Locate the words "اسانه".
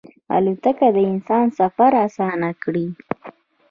2.05-2.49